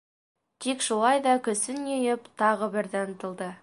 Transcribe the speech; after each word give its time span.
Тик 0.65 0.81
шулай 0.85 1.21
ҙа 1.29 1.37
көсөн 1.49 1.79
йыйып 1.93 2.29
тағы 2.45 2.75
берҙе 2.79 3.09
ынтылды: 3.09 3.57